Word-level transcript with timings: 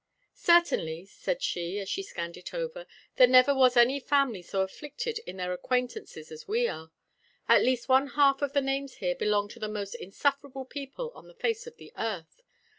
"Certainly," 0.41 1.05
said 1.05 1.43
she, 1.43 1.77
as 1.77 1.87
she 1.87 2.01
scanned 2.01 2.35
it 2.35 2.55
over, 2.55 2.87
"there 3.17 3.27
never 3.27 3.53
was 3.53 3.77
any 3.77 3.99
family 3.99 4.41
so 4.41 4.61
afflicted 4.63 5.19
in 5.27 5.37
their 5.37 5.53
acquaintances 5.53 6.31
as 6.31 6.47
we 6.47 6.67
are. 6.67 6.91
At 7.47 7.61
least 7.61 7.87
one 7.87 8.07
half 8.07 8.41
of 8.41 8.53
the 8.53 8.61
names 8.61 8.95
here 8.95 9.13
belong 9.13 9.47
to 9.49 9.59
the 9.59 9.67
most 9.67 9.93
insufferable 9.93 10.65
people 10.65 11.11
on 11.13 11.27
the 11.27 11.35
face 11.35 11.67
of 11.67 11.77
the 11.77 11.93
earth. 11.99 12.41